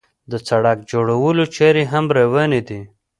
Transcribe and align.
د 0.31 0.33
سړک 0.47 0.77
جوړولو 0.91 1.43
چارې 1.55 1.83
هم 1.91 2.05
روانې 2.19 2.61
دي. 2.67 2.81